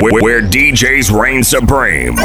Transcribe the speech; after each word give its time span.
where, 0.00 0.22
where 0.22 0.42
DJs 0.42 1.12
reign 1.12 1.44
supreme. 1.44 2.16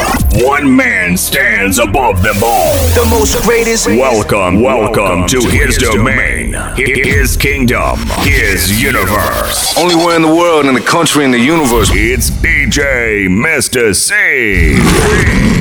One 0.44 0.74
man 0.74 1.18
stands 1.18 1.78
above 1.78 2.22
them 2.22 2.42
all. 2.42 2.72
The 2.94 3.06
most 3.10 3.42
greatest. 3.42 3.86
Welcome, 3.86 4.62
welcome 4.62 5.26
to 5.28 5.40
his 5.40 5.76
domain, 5.76 6.54
his 6.76 7.36
kingdom, 7.36 7.98
his 8.20 8.82
universe. 8.82 9.76
Only 9.76 9.96
one 9.96 10.16
in 10.16 10.22
the 10.22 10.34
world, 10.34 10.64
in 10.64 10.74
the 10.74 10.80
country, 10.80 11.24
in 11.24 11.30
the 11.30 11.38
universe. 11.38 11.90
It's 11.92 12.30
DJ 12.30 13.28
Mr. 13.28 13.94
C. 13.94 15.57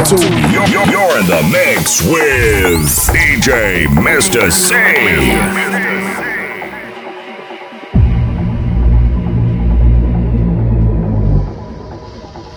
You're, 0.00 0.66
you're 0.86 1.18
in 1.18 1.26
the 1.26 1.46
mix 1.52 2.00
with 2.00 2.88
DJ 3.12 3.84
Mr. 3.84 4.50
C. 4.50 4.74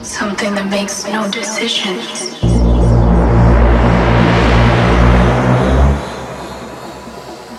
Something 0.01 0.55
that 0.55 0.69
makes 0.69 1.03
no 1.03 1.29
decisions. 1.29 2.39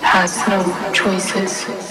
Has 0.01 0.49
no 0.49 0.93
choices. 0.95 1.84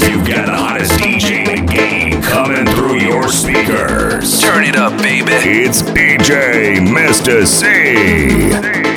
because 0.00 0.16
you've 0.16 0.26
got 0.26 0.46
the 0.46 0.54
hottest 0.54 0.92
DJ 0.92 1.48
in 1.48 1.66
the 1.66 1.72
game 1.72 2.22
coming 2.22 2.66
through 2.74 2.96
your 3.00 3.28
speakers. 3.28 4.40
Turn 4.40 4.64
it 4.64 4.76
up, 4.76 4.96
baby. 4.98 5.32
It's 5.32 5.82
DJ 5.82 6.76
Mr. 6.78 7.46
C. 7.46 8.89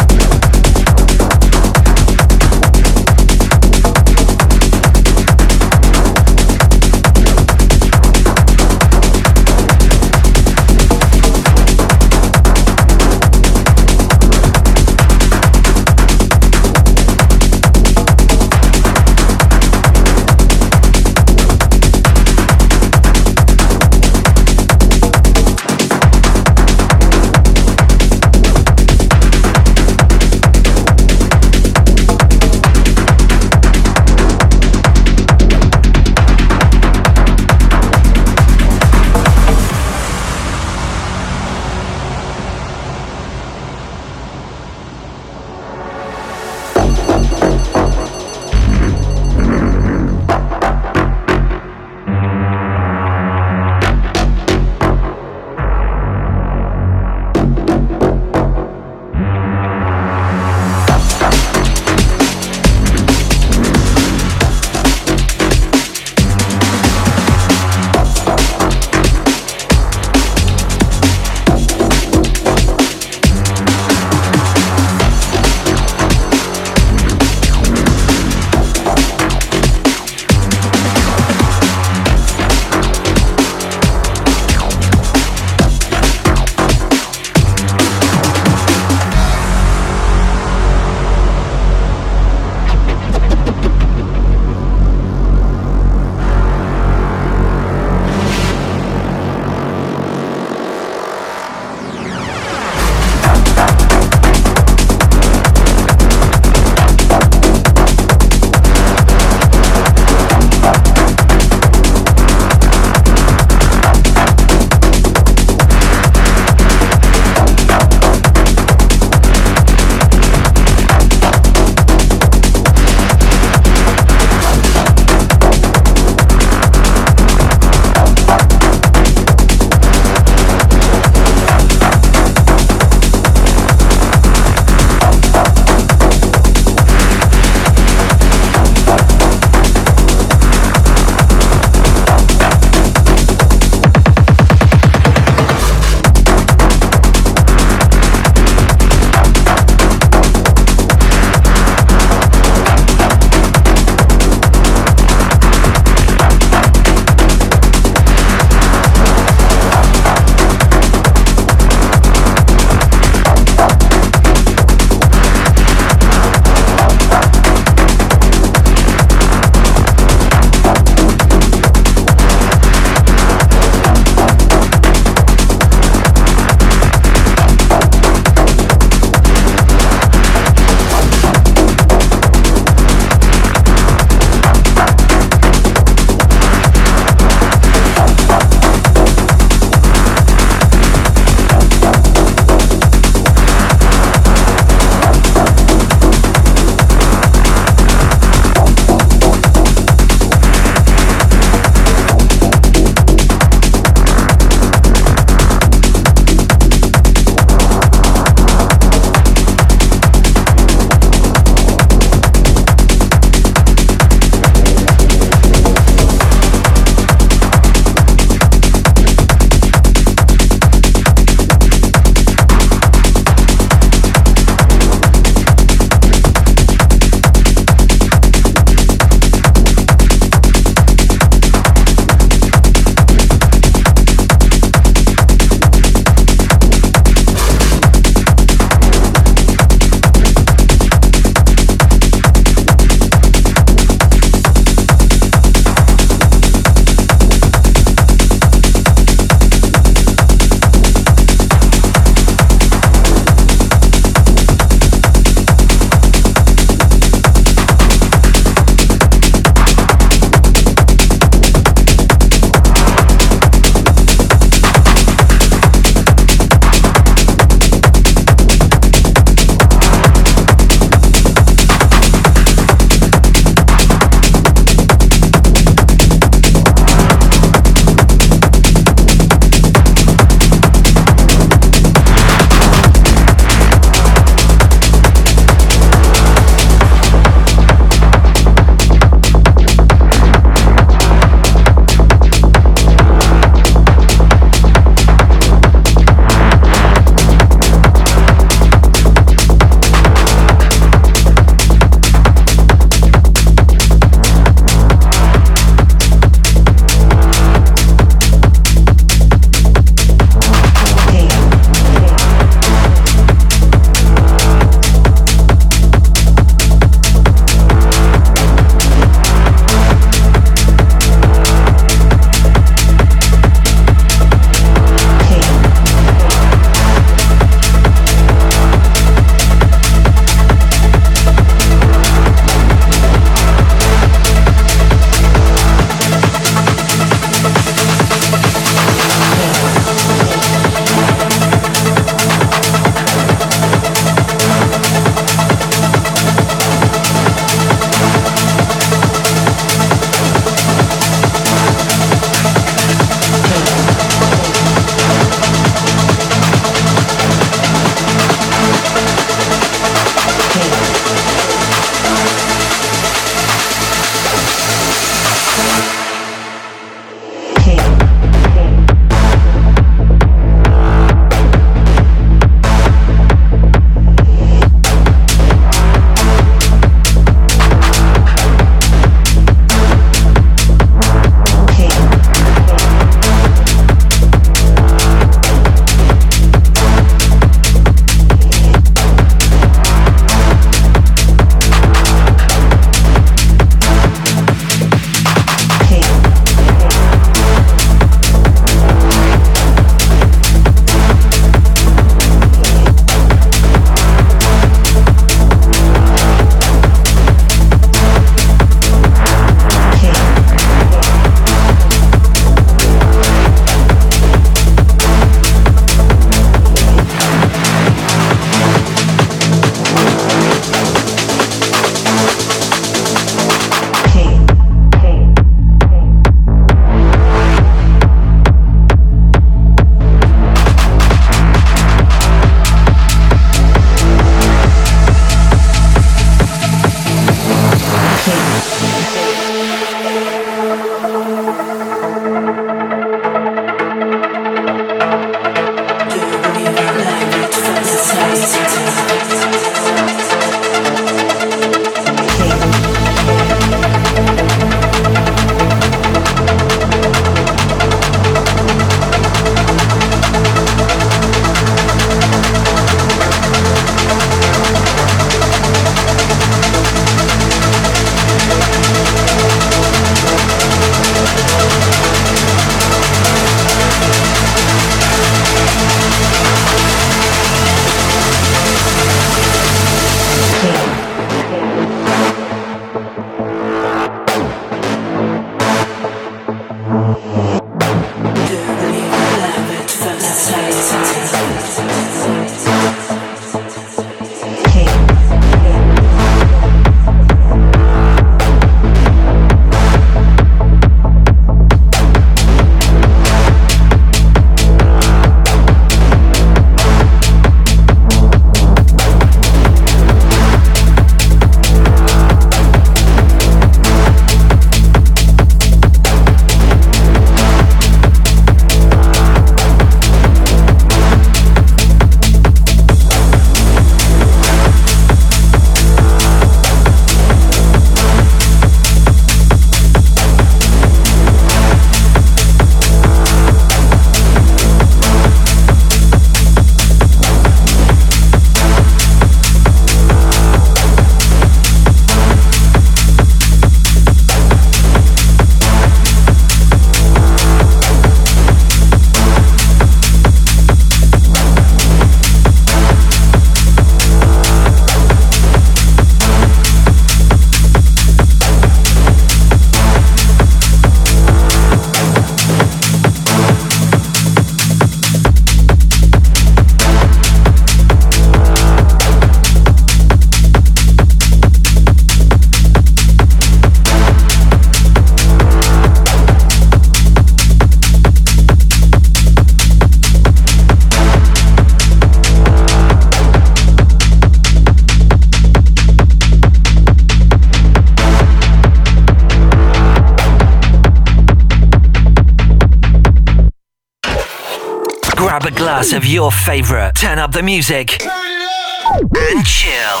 of 595.80 596.04
your 596.04 596.30
favorite. 596.30 596.94
Turn 596.94 597.18
up 597.18 597.32
the 597.32 597.42
music. 597.42 598.02
And 598.02 599.46
chill. 599.46 600.00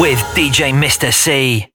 With 0.00 0.18
DJ 0.34 0.72
Mr. 0.74 1.12
C. 1.14 1.68